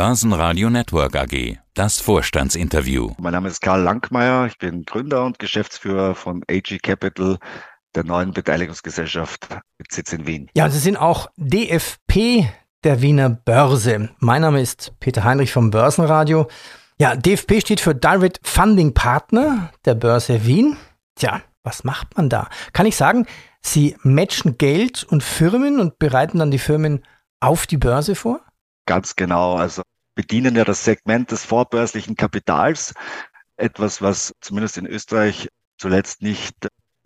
Börsenradio 0.00 0.70
Network 0.70 1.14
AG. 1.14 1.58
Das 1.74 2.00
Vorstandsinterview. 2.00 3.12
Mein 3.18 3.34
Name 3.34 3.48
ist 3.48 3.60
Karl 3.60 3.82
Langmeier. 3.82 4.46
Ich 4.46 4.56
bin 4.56 4.84
Gründer 4.86 5.26
und 5.26 5.38
Geschäftsführer 5.38 6.14
von 6.14 6.42
AG 6.50 6.78
Capital, 6.82 7.36
der 7.94 8.04
neuen 8.04 8.32
Beteiligungsgesellschaft 8.32 9.46
mit 9.76 9.92
Sitz 9.92 10.14
in 10.14 10.26
Wien. 10.26 10.48
Ja, 10.54 10.70
Sie 10.70 10.78
sind 10.78 10.96
auch 10.96 11.28
DFP 11.36 12.48
der 12.82 13.02
Wiener 13.02 13.28
Börse. 13.28 14.08
Mein 14.20 14.40
Name 14.40 14.62
ist 14.62 14.98
Peter 15.00 15.22
Heinrich 15.22 15.52
vom 15.52 15.70
Börsenradio. 15.70 16.48
Ja, 16.98 17.14
DFP 17.14 17.60
steht 17.60 17.80
für 17.80 17.94
Direct 17.94 18.40
Funding 18.42 18.94
Partner 18.94 19.70
der 19.84 19.96
Börse 19.96 20.46
Wien. 20.46 20.78
Tja, 21.16 21.42
was 21.62 21.84
macht 21.84 22.16
man 22.16 22.30
da? 22.30 22.48
Kann 22.72 22.86
ich 22.86 22.96
sagen, 22.96 23.26
Sie 23.60 23.98
matchen 24.02 24.56
Geld 24.56 25.04
und 25.04 25.22
Firmen 25.22 25.78
und 25.78 25.98
bereiten 25.98 26.38
dann 26.38 26.50
die 26.50 26.58
Firmen 26.58 27.04
auf 27.40 27.66
die 27.66 27.76
Börse 27.76 28.14
vor? 28.14 28.40
Ganz 28.86 29.14
genau. 29.14 29.56
Also 29.56 29.82
bedienen 30.14 30.56
ja 30.56 30.64
das 30.64 30.84
Segment 30.84 31.30
des 31.30 31.44
vorbörslichen 31.44 32.16
Kapitals. 32.16 32.94
Etwas, 33.56 34.02
was 34.02 34.32
zumindest 34.40 34.78
in 34.78 34.86
Österreich 34.86 35.48
zuletzt 35.78 36.22
nicht 36.22 36.54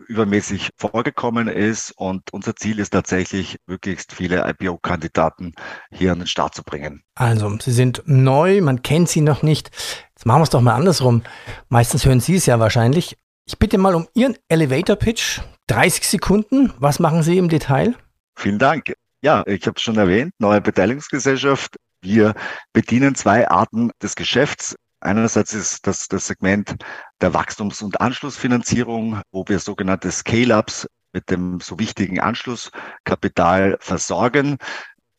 übermäßig 0.09 0.70
vorgekommen 0.77 1.48
ist. 1.48 1.92
Und 1.97 2.33
unser 2.33 2.56
Ziel 2.56 2.78
ist 2.78 2.91
tatsächlich, 2.91 3.56
möglichst 3.66 4.12
viele 4.12 4.48
IPO-Kandidaten 4.48 5.55
hier 5.91 6.12
an 6.12 6.19
den 6.19 6.27
Start 6.27 6.55
zu 6.55 6.62
bringen. 6.62 7.02
Also, 7.14 7.56
Sie 7.61 7.73
sind 7.73 8.02
neu, 8.06 8.61
man 8.61 8.83
kennt 8.83 9.09
Sie 9.09 9.20
noch 9.20 9.42
nicht. 9.42 9.70
Jetzt 10.11 10.27
machen 10.27 10.41
wir 10.41 10.45
es 10.45 10.50
doch 10.50 10.61
mal 10.61 10.75
andersrum. 10.75 11.23
Meistens 11.69 12.05
hören 12.05 12.20
Sie 12.20 12.36
es 12.36 12.47
ja 12.47 12.59
wahrscheinlich. 12.59 13.16
Ich 13.47 13.59
bitte 13.59 13.78
mal 13.78 13.95
um 13.95 14.09
Ihren 14.14 14.36
Elevator-Pitch. 14.48 15.41
30 15.69 16.09
Sekunden. 16.09 16.73
Was 16.78 16.98
machen 16.98 17.23
Sie 17.23 17.39
im 17.39 17.48
Detail? 17.48 17.95
Vielen 18.36 18.59
Dank. 18.59 18.95
Ja, 19.23 19.42
ich 19.47 19.66
habe 19.66 19.77
es 19.77 19.83
schon 19.83 19.97
erwähnt, 19.97 20.34
neue 20.39 20.61
Beteiligungsgesellschaft. 20.61 21.77
Wir 22.04 22.34
bedienen 22.72 23.14
zwei 23.14 23.48
Arten 23.48 23.90
des 24.02 24.14
Geschäfts. 24.14 24.76
Einerseits 25.00 25.52
ist 25.54 25.86
das 25.86 26.06
das 26.06 26.27
Segment 26.27 26.77
der 27.20 27.33
Wachstums- 27.33 27.83
und 27.83 28.00
Anschlussfinanzierung, 28.00 29.22
wo 29.33 29.44
wir 29.48 29.58
sogenannte 29.58 30.11
Scale-ups 30.11 30.86
mit 31.12 31.30
dem 31.30 31.61
so 31.61 31.78
wichtigen 31.78 32.20
Anschlusskapital 32.20 33.78
versorgen 33.80 34.58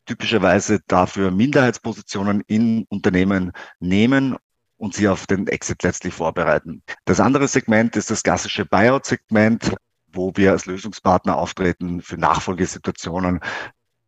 typischerweise 0.05 0.79
dafür 0.87 1.31
Minderheitspositionen 1.31 2.41
in 2.47 2.85
Unternehmen 2.89 3.51
nehmen 3.79 4.35
und 4.77 4.93
sie 4.93 5.07
auf 5.07 5.25
den 5.25 5.47
Exit 5.47 5.83
letztlich 5.83 6.13
vorbereiten. 6.13 6.83
Das 7.05 7.19
andere 7.19 7.47
Segment 7.47 7.95
ist 7.95 8.11
das 8.11 8.23
klassische 8.23 8.65
Buyout-Segment, 8.65 9.75
wo 10.07 10.31
wir 10.35 10.51
als 10.51 10.65
Lösungspartner 10.65 11.35
auftreten 11.37 12.01
für 12.01 12.17
Nachfolgesituationen, 12.17 13.39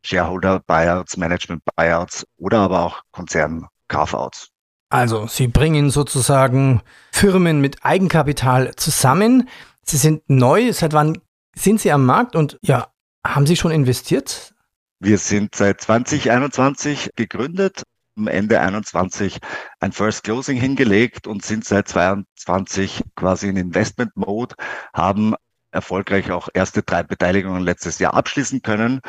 Shareholder 0.07 0.61
Buyouts, 0.65 1.17
Management 1.17 1.63
Buyouts 1.75 2.25
oder 2.37 2.59
aber 2.59 2.85
auch 2.85 3.01
Konzern 3.11 3.67
Carve-outs. 3.89 4.49
Also, 4.89 5.27
Sie 5.27 5.49
bringen 5.49 5.89
sozusagen 5.89 6.81
Firmen 7.11 7.59
mit 7.59 7.83
Eigenkapital 7.83 8.73
zusammen. 8.75 9.49
Sie 9.83 9.97
sind 9.97 10.23
neu. 10.29 10.71
Seit 10.71 10.93
wann 10.93 11.17
sind 11.55 11.81
Sie 11.81 11.91
am 11.91 12.05
Markt 12.05 12.37
und 12.37 12.57
ja, 12.61 12.87
haben 13.25 13.45
Sie 13.45 13.57
schon 13.57 13.71
investiert? 13.71 14.53
Wir 14.99 15.17
sind 15.17 15.55
seit 15.55 15.81
2021 15.81 17.09
gegründet, 17.17 17.83
am 18.15 18.27
Ende 18.27 18.61
21 18.61 19.39
ein 19.81 19.91
First 19.91 20.23
Closing 20.23 20.57
hingelegt 20.57 21.27
und 21.27 21.43
sind 21.43 21.65
seit 21.65 21.89
22 21.89 23.03
quasi 23.15 23.49
in 23.49 23.57
Investment 23.57 24.15
Mode, 24.15 24.55
haben 24.93 25.35
erfolgreich 25.71 26.31
auch 26.31 26.49
erste 26.53 26.81
drei 26.81 27.03
Beteiligungen 27.03 27.61
letztes 27.61 27.99
Jahr 27.99 28.13
abschließen 28.13 28.61
können 28.61 29.01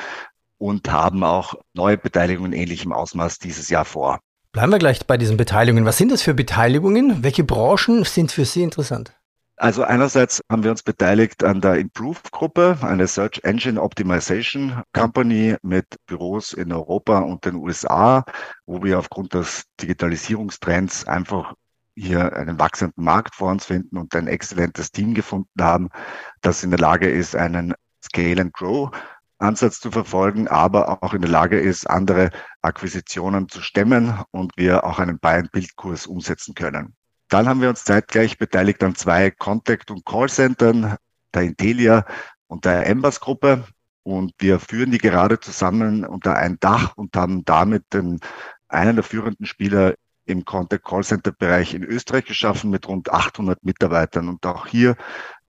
und 0.59 0.91
haben 0.91 1.25
auch 1.25 1.55
neue 1.75 1.97
Beteiligungen 1.97 2.53
in 2.53 2.61
ähnlichem 2.61 2.93
Ausmaß 2.93 3.39
dieses 3.39 3.69
Jahr 3.71 3.85
vor. 3.85 4.21
Bleiben 4.53 4.73
wir 4.73 4.79
gleich 4.79 5.07
bei 5.07 5.17
diesen 5.17 5.37
Beteiligungen. 5.37 5.85
Was 5.85 5.99
sind 5.99 6.11
das 6.11 6.23
für 6.23 6.35
Beteiligungen? 6.35 7.23
Welche 7.23 7.45
Branchen 7.45 8.05
sind 8.05 8.33
für 8.33 8.45
Sie 8.45 8.63
interessant? 8.63 9.13
Also 9.61 9.83
einerseits 9.83 10.41
haben 10.49 10.63
wir 10.63 10.71
uns 10.71 10.85
beteiligt 10.85 11.43
an 11.43 11.61
der 11.61 11.79
Improve-Gruppe, 11.79 12.79
eine 12.81 13.09
Search 13.09 13.41
Engine 13.43 13.83
Optimization 13.83 14.83
Company 14.93 15.57
mit 15.63 15.97
Büros 16.07 16.53
in 16.53 16.73
Europa 16.73 17.19
und 17.19 17.45
den 17.45 17.57
USA, 17.57 18.25
wo 18.67 18.85
wir 18.85 19.01
aufgrund 19.01 19.35
des 19.35 19.65
Digitalisierungstrends 19.81 21.09
einfach 21.09 21.55
hier 21.97 22.37
einen 22.37 22.61
wachsenden 22.61 23.03
Markt 23.03 23.35
vor 23.35 23.51
uns 23.51 23.65
finden 23.65 23.99
und 23.99 24.15
ein 24.15 24.29
exzellentes 24.29 24.93
Team 24.93 25.13
gefunden 25.13 25.61
haben, 25.61 25.89
das 26.41 26.63
in 26.63 26.71
der 26.71 26.79
Lage 26.79 27.11
ist, 27.11 27.35
einen 27.35 27.75
Scale 28.05 28.41
and 28.41 28.55
Grow 28.55 28.93
Ansatz 29.39 29.81
zu 29.81 29.91
verfolgen, 29.91 30.49
aber 30.49 31.03
auch 31.03 31.15
in 31.15 31.23
der 31.23 31.31
Lage 31.31 31.59
ist, 31.59 31.89
andere 31.89 32.31
Akquisitionen 32.63 33.49
zu 33.49 33.63
stemmen 33.63 34.21
und 34.31 34.53
wir 34.57 34.85
auch 34.85 34.99
einen 34.99 35.19
Buy-and-Build-Kurs 35.19 36.07
umsetzen 36.07 36.55
können. 36.55 36.95
Dann 37.29 37.49
haben 37.49 37.61
wir 37.61 37.69
uns 37.69 37.85
zeitgleich 37.85 38.39
beteiligt 38.39 38.83
an 38.83 38.95
zwei 38.95 39.31
Contact- 39.31 39.91
und 39.91 40.05
Callcentern, 40.05 40.97
der 41.35 41.43
Intelia 41.43 42.07
und 42.47 42.65
der 42.65 42.87
Embas 42.87 43.21
Gruppe. 43.21 43.65
Und 44.03 44.33
wir 44.39 44.59
führen 44.59 44.91
die 44.91 44.99
gerade 44.99 45.39
zusammen 45.39 46.05
unter 46.05 46.37
ein 46.37 46.57
Dach 46.61 46.97
und 46.97 47.15
haben 47.15 47.45
damit 47.45 47.85
den, 47.93 48.21
einen 48.69 48.97
der 48.97 49.05
führenden 49.05 49.45
Spieler 49.45 49.95
im 50.25 50.45
Contact 50.45 50.85
Callcenter 50.85 51.33
Bereich 51.33 51.75
in 51.75 51.85
Österreich 51.85 52.25
geschaffen 52.25 52.71
mit 52.71 52.89
rund 52.89 53.13
800 53.13 53.63
Mitarbeitern. 53.63 54.29
Und 54.29 54.45
auch 54.47 54.67
hier 54.67 54.97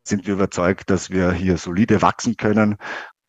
sind 0.04 0.28
wir 0.28 0.34
überzeugt, 0.34 0.90
dass 0.90 1.10
wir 1.10 1.32
hier 1.32 1.58
solide 1.58 2.02
wachsen 2.02 2.36
können 2.36 2.78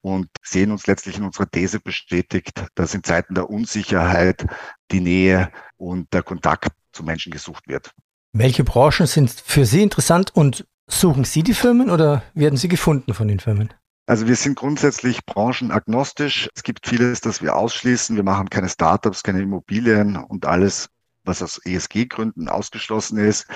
und 0.03 0.29
sehen 0.43 0.71
uns 0.71 0.87
letztlich 0.87 1.19
in 1.19 1.25
unserer 1.25 1.51
These 1.51 1.81
bestätigt, 1.81 2.65
dass 2.75 2.95
in 2.95 3.05
Zeiten 3.05 3.35
der 3.35 3.51
Unsicherheit 3.51 4.47
die 4.91 5.01
Nähe 5.01 5.51
und 5.77 6.13
der 6.13 6.23
Kontakt 6.23 6.73
zu 6.93 7.03
Menschen 7.03 7.33
gesucht 7.33 7.69
wird. 7.69 7.93
Welche 8.33 8.65
Branchen 8.65 9.07
sind 9.07 9.31
für 9.31 9.65
Sie 9.65 9.83
interessant 9.83 10.35
und 10.35 10.67
suchen 10.89 11.25
Sie 11.25 11.43
die 11.43 11.55
Firmen 11.55 11.91
oder 11.91 12.23
werden 12.35 12.57
Sie 12.57 12.69
gefunden 12.69 13.15
von 13.15 13.29
den 13.29 13.41
Firmen? 13.41 13.73
Also 14.07 14.27
wir 14.27 14.37
sind 14.37 14.57
grundsätzlich 14.57 15.25
branchenagnostisch. 15.25 16.49
Es 16.55 16.65
gibt 16.65 16.87
vieles, 16.87 17.21
das 17.21 17.43
wir 17.43 17.55
ausschließen. 17.55 18.17
Wir 18.17 18.25
machen 18.25 18.51
keine 18.51 18.69
Startups, 18.69 19.23
keine 19.23 19.41
Immobilien 19.41 20.17
und 20.17 20.47
alles, 20.47 20.89
was 21.25 21.43
aus 21.43 21.61
ESG-Gründen 21.65 22.49
ausgeschlossen 22.49 23.19
ist. 23.19 23.47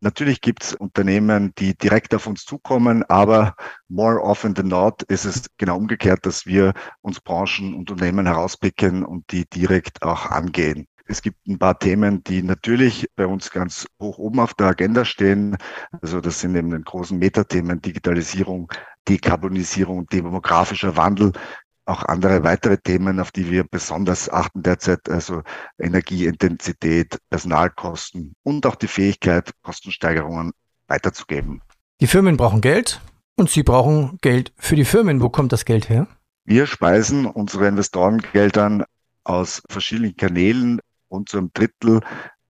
Natürlich 0.00 0.40
gibt 0.40 0.62
es 0.62 0.74
Unternehmen, 0.74 1.52
die 1.58 1.76
direkt 1.76 2.14
auf 2.14 2.28
uns 2.28 2.44
zukommen, 2.44 3.02
aber 3.04 3.56
more 3.88 4.22
often 4.22 4.54
than 4.54 4.68
not 4.68 5.02
ist 5.04 5.24
es 5.24 5.46
genau 5.56 5.76
umgekehrt, 5.76 6.24
dass 6.24 6.46
wir 6.46 6.72
uns 7.00 7.20
Branchen 7.20 7.74
und 7.74 7.90
Unternehmen 7.90 8.26
herauspicken 8.26 9.04
und 9.04 9.30
die 9.32 9.44
direkt 9.46 10.02
auch 10.02 10.26
angehen. 10.26 10.86
Es 11.06 11.22
gibt 11.22 11.46
ein 11.48 11.58
paar 11.58 11.78
Themen, 11.78 12.22
die 12.22 12.42
natürlich 12.42 13.08
bei 13.16 13.26
uns 13.26 13.50
ganz 13.50 13.86
hoch 14.00 14.18
oben 14.18 14.40
auf 14.40 14.54
der 14.54 14.68
Agenda 14.68 15.04
stehen. 15.04 15.56
Also 16.02 16.20
das 16.20 16.40
sind 16.40 16.54
eben 16.54 16.70
den 16.70 16.84
großen 16.84 17.18
Metathemen 17.18 17.80
Digitalisierung, 17.80 18.70
Dekarbonisierung, 19.08 20.06
demografischer 20.06 20.96
Wandel, 20.96 21.32
auch 21.88 22.02
andere 22.04 22.44
weitere 22.44 22.76
Themen, 22.76 23.18
auf 23.18 23.32
die 23.32 23.50
wir 23.50 23.64
besonders 23.64 24.28
achten 24.28 24.62
derzeit, 24.62 25.08
also 25.08 25.42
Energieintensität, 25.78 27.18
Personalkosten 27.30 28.34
und 28.42 28.66
auch 28.66 28.76
die 28.76 28.88
Fähigkeit, 28.88 29.50
Kostensteigerungen 29.62 30.52
weiterzugeben. 30.86 31.62
Die 32.00 32.06
Firmen 32.06 32.36
brauchen 32.36 32.60
Geld 32.60 33.00
und 33.36 33.50
Sie 33.50 33.62
brauchen 33.62 34.18
Geld 34.20 34.52
für 34.56 34.76
die 34.76 34.84
Firmen. 34.84 35.22
Wo 35.22 35.30
kommt 35.30 35.52
das 35.52 35.64
Geld 35.64 35.88
her? 35.88 36.06
Wir 36.44 36.66
speisen 36.66 37.26
unsere 37.26 37.66
Investorengeldern 37.66 38.84
aus 39.24 39.62
verschiedenen 39.68 40.16
Kanälen. 40.16 40.80
Rund 41.10 41.30
zu 41.30 41.38
einem 41.38 41.50
Drittel 41.54 42.00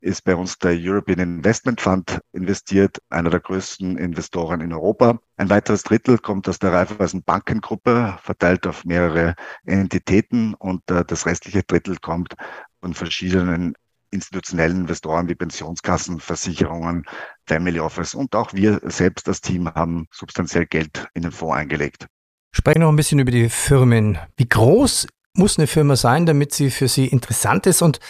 ist 0.00 0.24
bei 0.24 0.34
uns 0.34 0.58
der 0.58 0.72
European 0.74 1.18
Investment 1.18 1.80
Fund 1.80 2.20
investiert, 2.32 2.98
einer 3.10 3.30
der 3.30 3.40
größten 3.40 3.98
Investoren 3.98 4.60
in 4.60 4.72
Europa. 4.72 5.18
Ein 5.36 5.50
weiteres 5.50 5.82
Drittel 5.82 6.18
kommt 6.18 6.48
aus 6.48 6.58
der 6.58 6.72
Raiffeisen 6.72 7.22
Bankengruppe, 7.22 8.18
verteilt 8.22 8.66
auf 8.66 8.84
mehrere 8.84 9.34
Entitäten 9.64 10.54
und 10.54 10.88
äh, 10.90 11.04
das 11.04 11.26
restliche 11.26 11.62
Drittel 11.62 11.96
kommt 12.00 12.34
von 12.80 12.94
verschiedenen 12.94 13.74
institutionellen 14.10 14.82
Investoren 14.82 15.28
wie 15.28 15.34
Pensionskassen, 15.34 16.20
Versicherungen, 16.20 17.04
Family 17.46 17.80
Office 17.80 18.14
und 18.14 18.34
auch 18.34 18.54
wir 18.54 18.80
selbst 18.84 19.28
das 19.28 19.40
Team 19.40 19.68
haben 19.68 20.06
substanziell 20.10 20.66
Geld 20.66 21.08
in 21.14 21.22
den 21.22 21.32
Fonds 21.32 21.56
eingelegt. 21.56 22.06
Sprechen 22.52 22.80
noch 22.80 22.88
ein 22.88 22.96
bisschen 22.96 23.18
über 23.18 23.30
die 23.30 23.48
Firmen. 23.48 24.18
Wie 24.36 24.48
groß 24.48 25.08
muss 25.34 25.58
eine 25.58 25.66
Firma 25.66 25.96
sein, 25.96 26.26
damit 26.26 26.52
sie 26.52 26.70
für 26.70 26.88
Sie 26.88 27.06
interessant 27.06 27.66
ist 27.66 27.82
und 27.82 28.00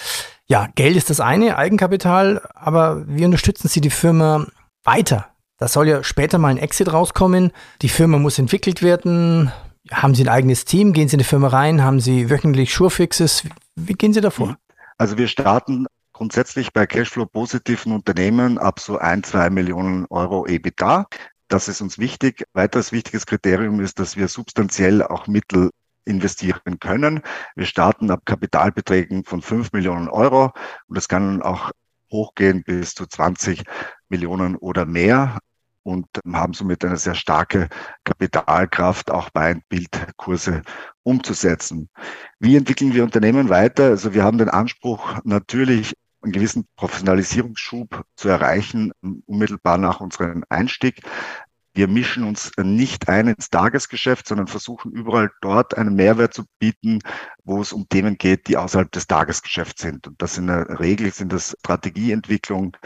ja, 0.49 0.69
Geld 0.75 0.97
ist 0.97 1.11
das 1.11 1.21
eine, 1.21 1.59
Eigenkapital, 1.59 2.41
aber 2.55 3.07
wie 3.07 3.25
unterstützen 3.25 3.69
Sie 3.69 3.81
die 3.81 3.91
Firma 3.91 4.47
weiter? 4.83 5.27
Da 5.59 5.69
soll 5.69 5.89
ja 5.89 6.03
später 6.03 6.39
mal 6.39 6.49
ein 6.49 6.59
Exit 6.59 6.93
rauskommen. 6.93 7.53
Die 7.83 7.89
Firma 7.89 8.19
muss 8.19 8.39
entwickelt 8.39 8.83
werden. 8.83 9.53
Haben 9.91 10.15
Sie 10.15 10.23
ein 10.23 10.29
eigenes 10.29 10.65
Team? 10.65 10.93
Gehen 10.93 11.09
Sie 11.09 11.15
in 11.15 11.19
die 11.19 11.25
Firma 11.25 11.49
rein? 11.49 11.83
Haben 11.83 12.01
Sie 12.01 12.31
wöchentlich 12.31 12.73
Surefixes? 12.73 13.45
Wie 13.75 13.95
gehen 13.95 14.13
Sie 14.13 14.21
davor? 14.21 14.57
Also 14.97 15.19
wir 15.19 15.29
starten 15.29 15.87
grundsätzlich 16.13 16.73
bei 16.73 16.87
Cashflow-positiven 16.87 17.93
Unternehmen 17.93 18.59
ab 18.59 18.81
so 18.81 18.99
ein, 18.99 19.23
zwei 19.25 19.51
Millionen 19.51 20.07
Euro 20.11 20.47
EBITDA. 20.47 21.07
Das 21.49 21.69
ist 21.69 21.81
uns 21.81 21.99
wichtig. 21.99 22.45
Weiteres 22.53 22.93
wichtiges 22.93 23.27
Kriterium 23.27 23.81
ist, 23.81 23.99
dass 23.99 24.17
wir 24.17 24.29
substanziell 24.29 25.03
auch 25.03 25.27
Mittel 25.27 25.71
investieren 26.09 26.81
können. 26.81 27.21
Wir 27.55 27.67
starten 27.67 28.11
ab 28.11 28.23
Kapitalbeträgen 28.25 29.25
von 29.25 29.43
5 29.43 29.73
Millionen 29.73 30.09
Euro 30.09 30.53
und 30.87 30.97
das 30.97 31.09
kann 31.09 31.43
auch 31.43 31.71
hochgehen 32.11 32.63
bis 32.65 32.95
zu 32.95 33.07
20 33.07 33.63
Millionen 34.09 34.57
oder 34.57 34.87
mehr 34.87 35.39
und 35.83 36.07
haben 36.33 36.53
somit 36.53 36.85
eine 36.85 36.97
sehr 36.97 37.15
starke 37.15 37.69
Kapitalkraft, 38.05 39.11
auch 39.11 39.31
bei 39.31 39.55
Bildkurse 39.69 40.63
umzusetzen. 41.03 41.89
Wie 42.39 42.57
entwickeln 42.57 42.93
wir 42.93 43.05
Unternehmen 43.05 43.49
weiter? 43.49 43.85
Also 43.85 44.13
wir 44.13 44.23
haben 44.23 44.39
den 44.39 44.51
Anspruch, 44.51 45.19
natürlich 45.25 45.95
einen 46.21 46.33
gewissen 46.33 46.67
Professionalisierungsschub 46.77 48.05
zu 48.17 48.29
erreichen, 48.29 48.93
unmittelbar 49.27 49.79
nach 49.79 50.01
unserem 50.01 50.45
Einstieg. 50.49 51.01
Wir 51.79 51.87
mischen 51.87 52.25
uns 52.25 52.51
nicht 52.61 53.09
ein 53.09 53.29
ins 53.29 53.51
Tagesgeschäft, 53.51 54.27
sondern 54.27 54.49
versuchen 54.49 54.91
überall 54.91 55.31
dort 55.41 55.79
einen 55.79 55.95
Mehrwert 55.95 56.35
zu 56.35 56.43
bieten, 56.59 56.99
wo 57.45 57.61
es 57.61 57.73
um 57.73 57.89
Themen 57.89 58.19
geht, 58.19 58.49
die 58.49 58.57
außerhalb 58.57 58.91
des 58.91 59.07
Tagesgeschäfts 59.07 59.83
sind. 59.83 60.09
Und 60.09 60.21
das 60.21 60.37
in 60.39 60.49
der 60.49 60.81
Regel 60.81 61.13
sind 61.13 61.33
das 61.33 61.55
Strategieentwicklung, 61.61 62.77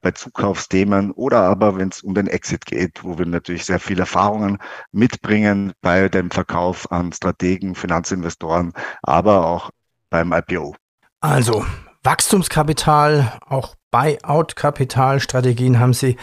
bei 0.00 0.10
Zukaufsthemen 0.10 1.12
oder 1.12 1.42
aber 1.42 1.78
wenn 1.78 1.90
es 1.90 2.02
um 2.02 2.12
den 2.12 2.26
Exit 2.26 2.66
geht, 2.66 3.04
wo 3.04 3.18
wir 3.18 3.24
natürlich 3.24 3.66
sehr 3.66 3.78
viele 3.78 4.00
Erfahrungen 4.00 4.58
mitbringen 4.90 5.72
bei 5.80 6.08
dem 6.08 6.32
Verkauf 6.32 6.90
an 6.90 7.12
Strategen, 7.12 7.76
Finanzinvestoren, 7.76 8.72
aber 9.02 9.46
auch 9.46 9.70
beim 10.10 10.32
IPO. 10.32 10.74
Also 11.20 11.64
Wachstumskapital, 12.02 13.38
auch 13.46 13.76
Buyout-Kapitalstrategien 13.92 15.78
haben 15.78 15.94
Sie. 15.94 16.16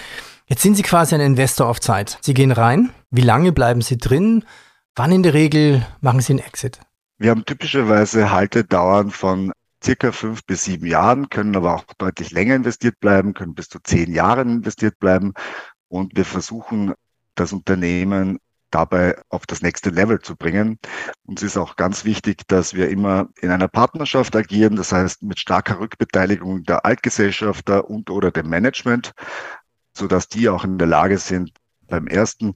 Jetzt 0.51 0.63
sind 0.63 0.75
Sie 0.75 0.83
quasi 0.83 1.15
ein 1.15 1.21
Investor 1.21 1.69
auf 1.69 1.80
Zeit. 1.80 2.18
Sie 2.19 2.33
gehen 2.33 2.51
rein. 2.51 2.89
Wie 3.09 3.21
lange 3.21 3.53
bleiben 3.53 3.80
Sie 3.80 3.95
drin? 3.95 4.44
Wann 4.98 5.13
in 5.13 5.24
der 5.24 5.33
Regel 5.33 5.88
machen 6.01 6.19
Sie 6.19 6.33
einen 6.33 6.39
Exit? 6.39 6.81
Wir 7.18 7.31
haben 7.31 7.45
typischerweise 7.45 8.33
Haltedauern 8.33 9.12
von 9.12 9.53
circa 9.81 10.12
fünf 10.12 10.44
bis 10.44 10.65
sieben 10.65 10.88
Jahren, 10.88 11.30
können 11.30 11.56
aber 11.56 11.74
auch 11.75 11.86
deutlich 11.98 12.31
länger 12.31 12.56
investiert 12.56 13.00
bleiben, 13.00 13.33
können 13.33 13.56
bis 13.56 13.69
zu 13.69 13.80
zehn 13.81 14.12
Jahren 14.13 14.57
investiert 14.57 15.00
bleiben. 15.00 15.31
Und 15.88 16.18
wir 16.18 16.25
versuchen, 16.25 16.95
das 17.36 17.54
Unternehmen 17.54 18.38
dabei 18.71 19.18
auf 19.30 19.45
das 19.45 19.62
nächste 19.62 19.89
Level 19.89 20.19
zu 20.19 20.36
bringen. 20.36 20.80
Uns 21.24 21.44
ist 21.44 21.56
auch 21.56 21.77
ganz 21.77 22.04
wichtig, 22.04 22.45
dass 22.47 22.74
wir 22.74 22.89
immer 22.89 23.30
in 23.39 23.51
einer 23.51 23.69
Partnerschaft 23.69 24.36
agieren, 24.36 24.75
das 24.75 24.92
heißt 24.92 25.24
mit 25.24 25.39
starker 25.39 25.80
Rückbeteiligung 25.80 26.63
der 26.63 26.86
Altgesellschafter 26.86 27.89
und 27.89 28.09
oder 28.09 28.31
dem 28.31 28.50
Management, 28.50 29.13
so 30.01 30.07
dass 30.07 30.27
die 30.27 30.50
auch 30.50 30.63
in 30.63 30.80
der 30.80 30.88
Lage 30.88 31.19
sind, 31.19 31.51
beim 31.88 32.07
ersten 32.07 32.56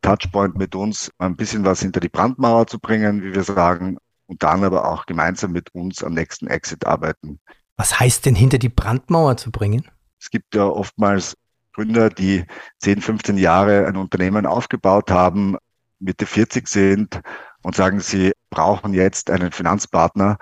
Touchpoint 0.00 0.56
mit 0.56 0.76
uns 0.76 1.10
ein 1.18 1.34
bisschen 1.34 1.64
was 1.64 1.80
hinter 1.80 1.98
die 1.98 2.08
Brandmauer 2.08 2.68
zu 2.68 2.78
bringen, 2.78 3.24
wie 3.24 3.34
wir 3.34 3.42
sagen, 3.42 3.98
und 4.26 4.44
dann 4.44 4.62
aber 4.62 4.88
auch 4.88 5.06
gemeinsam 5.06 5.50
mit 5.50 5.74
uns 5.74 6.04
am 6.04 6.14
nächsten 6.14 6.46
Exit 6.46 6.86
arbeiten. 6.86 7.40
Was 7.76 7.98
heißt 7.98 8.26
denn 8.26 8.36
hinter 8.36 8.58
die 8.58 8.68
Brandmauer 8.68 9.36
zu 9.36 9.50
bringen? 9.50 9.90
Es 10.20 10.30
gibt 10.30 10.54
ja 10.54 10.66
oftmals 10.66 11.36
Gründer, 11.72 12.10
die 12.10 12.44
10, 12.78 13.00
15 13.00 13.38
Jahre 13.38 13.86
ein 13.86 13.96
Unternehmen 13.96 14.46
aufgebaut 14.46 15.10
haben, 15.10 15.56
Mitte 15.98 16.26
40 16.26 16.68
sind 16.68 17.20
und 17.62 17.74
sagen, 17.74 17.98
sie 17.98 18.34
brauchen 18.50 18.94
jetzt 18.94 19.30
einen 19.30 19.50
Finanzpartner, 19.50 20.38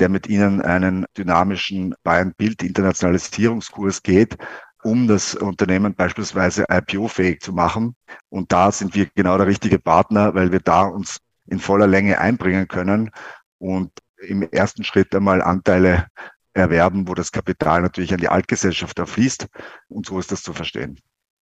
der 0.00 0.10
mit 0.10 0.26
ihnen 0.26 0.60
einen 0.60 1.06
dynamischen 1.16 1.94
Buy-and-Build-Internationalisierungskurs 2.02 4.02
geht, 4.02 4.36
um 4.84 5.08
das 5.08 5.34
Unternehmen 5.34 5.94
beispielsweise 5.94 6.66
IPO-fähig 6.70 7.40
zu 7.40 7.52
machen. 7.52 7.96
Und 8.28 8.52
da 8.52 8.70
sind 8.70 8.94
wir 8.94 9.08
genau 9.14 9.36
der 9.38 9.46
richtige 9.46 9.78
Partner, 9.78 10.34
weil 10.34 10.52
wir 10.52 10.60
da 10.60 10.82
uns 10.82 11.18
in 11.46 11.58
voller 11.58 11.86
Länge 11.86 12.18
einbringen 12.18 12.68
können 12.68 13.10
und 13.58 13.90
im 14.18 14.42
ersten 14.42 14.84
Schritt 14.84 15.14
einmal 15.14 15.42
Anteile 15.42 16.06
erwerben, 16.52 17.08
wo 17.08 17.14
das 17.14 17.32
Kapital 17.32 17.82
natürlich 17.82 18.12
an 18.12 18.20
die 18.20 18.28
Altgesellschaft 18.28 19.00
fließt. 19.04 19.46
Und 19.88 20.06
so 20.06 20.18
ist 20.18 20.30
das 20.30 20.42
zu 20.42 20.52
verstehen. 20.52 20.98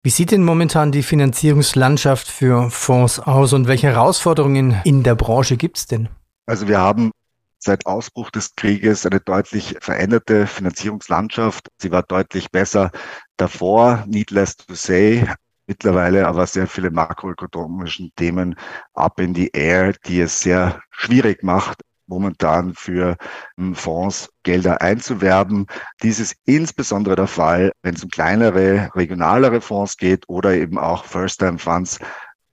Wie 0.03 0.09
sieht 0.09 0.31
denn 0.31 0.43
momentan 0.43 0.91
die 0.91 1.03
Finanzierungslandschaft 1.03 2.27
für 2.27 2.69
Fonds 2.69 3.19
aus 3.19 3.51
und 3.53 3.67
welche 3.67 3.87
Herausforderungen 3.87 4.79
in 4.85 5.03
der 5.03 5.15
Branche 5.15 5.57
gibt 5.57 5.77
es 5.77 5.87
denn? 5.87 6.07
Also 6.45 6.67
wir 6.67 6.79
haben 6.79 7.11
seit 7.59 7.85
Ausbruch 7.85 8.31
des 8.31 8.55
Krieges 8.55 9.05
eine 9.05 9.19
deutlich 9.19 9.75
veränderte 9.81 10.47
Finanzierungslandschaft. 10.47 11.69
Sie 11.77 11.91
war 11.91 12.03
deutlich 12.03 12.51
besser 12.51 12.91
davor, 13.37 14.05
needless 14.07 14.55
to 14.55 14.73
say. 14.73 15.27
Mittlerweile 15.67 16.27
aber 16.27 16.47
sehr 16.47 16.65
viele 16.65 16.89
makroökonomischen 16.89 18.11
Themen 18.15 18.55
up 18.93 19.19
in 19.19 19.35
the 19.35 19.51
air, 19.53 19.93
die 20.07 20.21
es 20.21 20.39
sehr 20.39 20.81
schwierig 20.89 21.43
macht, 21.43 21.81
momentan 22.07 22.73
für 22.73 23.17
hm, 23.55 23.75
Fonds 23.75 24.29
Gelder 24.41 24.81
einzuwerben. 24.81 25.67
Dies 26.01 26.19
ist 26.19 26.35
insbesondere 26.45 27.15
der 27.15 27.27
Fall, 27.27 27.71
wenn 27.83 27.93
es 27.93 28.03
um 28.03 28.09
kleinere, 28.09 28.89
regionalere 28.95 29.61
Fonds 29.61 29.97
geht 29.97 30.27
oder 30.27 30.55
eben 30.55 30.79
auch 30.79 31.05
First-Time-Funds, 31.05 31.99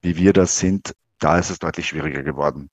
wie 0.02 0.16
wir 0.16 0.34
das 0.34 0.58
sind. 0.58 0.92
Da 1.18 1.38
ist 1.38 1.48
es 1.48 1.58
deutlich 1.58 1.88
schwieriger 1.88 2.22
geworden. 2.22 2.68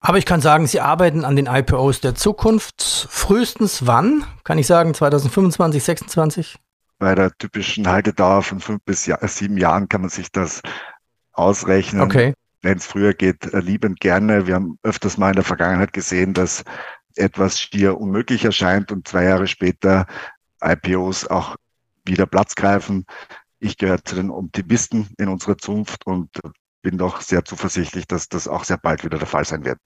Aber 0.00 0.18
ich 0.18 0.26
kann 0.26 0.40
sagen, 0.40 0.66
Sie 0.66 0.80
arbeiten 0.80 1.24
an 1.24 1.36
den 1.36 1.46
IPOs 1.46 2.00
der 2.00 2.14
Zukunft. 2.14 2.82
Frühestens 3.10 3.86
wann? 3.86 4.24
Kann 4.44 4.58
ich 4.58 4.66
sagen, 4.66 4.94
2025, 4.94 5.82
2026? 5.82 6.58
Bei 6.98 7.14
der 7.14 7.32
typischen 7.36 7.88
Haltedauer 7.88 8.42
von 8.42 8.60
fünf 8.60 8.82
bis 8.84 9.10
sieben 9.22 9.56
Jahren 9.56 9.88
kann 9.88 10.00
man 10.00 10.10
sich 10.10 10.30
das 10.32 10.62
ausrechnen. 11.32 12.02
Okay 12.02 12.34
wenn 12.62 12.78
es 12.78 12.86
früher 12.86 13.14
geht, 13.14 13.52
äh, 13.52 13.60
liebend 13.60 14.00
gerne. 14.00 14.46
Wir 14.46 14.54
haben 14.54 14.78
öfters 14.82 15.16
mal 15.16 15.30
in 15.30 15.36
der 15.36 15.44
Vergangenheit 15.44 15.92
gesehen, 15.92 16.34
dass 16.34 16.64
etwas 17.16 17.60
schier 17.60 17.98
unmöglich 18.00 18.44
erscheint 18.44 18.92
und 18.92 19.08
zwei 19.08 19.24
Jahre 19.24 19.46
später 19.46 20.06
IPOs 20.62 21.26
auch 21.26 21.56
wieder 22.04 22.26
Platz 22.26 22.54
greifen. 22.54 23.06
Ich 23.60 23.76
gehöre 23.76 24.02
zu 24.04 24.14
den 24.14 24.30
Optimisten 24.30 25.08
in 25.18 25.28
unserer 25.28 25.58
Zunft 25.58 26.06
und 26.06 26.30
bin 26.88 26.96
doch 26.96 27.20
sehr 27.20 27.44
zuversichtlich, 27.44 28.06
dass 28.06 28.30
das 28.30 28.48
auch 28.48 28.64
sehr 28.64 28.78
bald 28.78 29.04
wieder 29.04 29.18
der 29.18 29.26
Fall 29.26 29.44
sein 29.44 29.62
wird. 29.66 29.78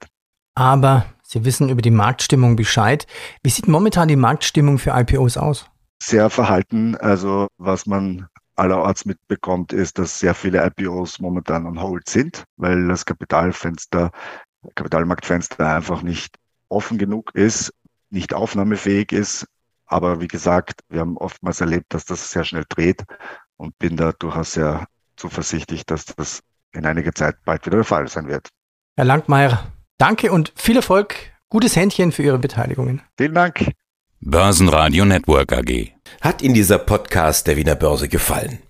Aber 0.55 1.07
Sie 1.25 1.45
wissen 1.45 1.69
über 1.69 1.83
die 1.83 1.91
Marktstimmung 1.91 2.55
Bescheid. 2.55 3.09
Wie 3.43 3.51
sieht 3.51 3.67
momentan 3.67 4.07
die 4.07 4.15
Marktstimmung 4.15 4.79
für 4.79 4.91
IPOs 4.91 5.37
aus? 5.37 5.69
Sehr 6.01 6.31
verhalten. 6.31 6.95
Also 6.95 7.49
was 7.59 7.87
man 7.87 8.29
allerorts 8.55 9.05
mitbekommt, 9.05 9.73
ist, 9.73 9.99
dass 9.99 10.21
sehr 10.21 10.33
viele 10.33 10.65
IPOs 10.65 11.19
momentan 11.19 11.67
on 11.67 11.81
hold 11.83 12.09
sind, 12.09 12.45
weil 12.57 12.87
das 12.87 13.05
Kapitalfenster, 13.05 14.13
Kapitalmarktfenster 14.77 15.75
einfach 15.75 16.03
nicht 16.03 16.37
offen 16.69 16.99
genug 16.99 17.35
ist, 17.35 17.73
nicht 18.11 18.33
aufnahmefähig 18.33 19.11
ist. 19.11 19.45
Aber 19.87 20.21
wie 20.21 20.29
gesagt, 20.29 20.83
wir 20.89 21.01
haben 21.01 21.17
oftmals 21.17 21.61
erlebt, 21.61 21.95
dass 21.95 22.05
das 22.05 22.31
sehr 22.31 22.45
schnell 22.45 22.65
dreht 22.69 23.03
und 23.57 23.77
bin 23.81 23.97
da 23.97 24.13
durchaus 24.13 24.53
sehr 24.53 24.87
zuversichtlich, 25.17 25.85
dass 25.85 26.05
das 26.05 26.43
in 26.73 26.87
einiger 26.87 27.15
Zeit 27.15 27.37
bald 27.45 27.65
wieder 27.67 27.79
der 27.79 27.85
Fall 27.85 28.09
sein 28.09 28.29
wird. 28.29 28.49
Herr 28.97 29.05
Langmeier, 29.05 29.73
danke 29.99 30.33
und 30.33 30.53
viel 30.57 30.77
Erfolg. 30.77 31.15
Gutes 31.49 31.77
Händchen 31.77 32.13
für 32.13 32.23
Ihre 32.23 32.39
Beteiligungen. 32.39 33.03
Vielen 33.17 33.35
Dank. 33.35 33.73
Börsenradio 34.21 35.05
Network 35.05 35.53
AG. 35.53 35.93
Hat 36.21 36.43
Ihnen 36.43 36.55
dieser 36.55 36.79
Podcast 36.79 37.47
der 37.47 37.57
Wiener 37.57 37.75
Börse 37.75 38.09
gefallen? 38.09 38.61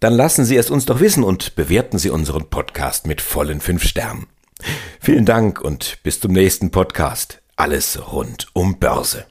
Dann 0.00 0.14
lassen 0.14 0.44
Sie 0.44 0.56
es 0.56 0.70
uns 0.70 0.86
doch 0.86 1.00
wissen 1.00 1.22
und 1.22 1.54
bewerten 1.54 1.98
Sie 1.98 2.10
unseren 2.10 2.48
Podcast 2.48 3.06
mit 3.06 3.20
vollen 3.20 3.60
fünf 3.60 3.84
Sternen. 3.84 4.26
Vielen 5.00 5.24
Dank 5.24 5.60
und 5.60 6.02
bis 6.02 6.20
zum 6.20 6.32
nächsten 6.32 6.70
Podcast. 6.70 7.42
Alles 7.56 8.12
rund 8.12 8.48
um 8.52 8.78
Börse. 8.78 9.26